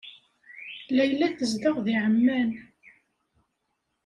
Layla 0.97 1.27
tezdeɣ 1.37 1.75
deg 1.85 1.95
ɛemman. 2.03 2.49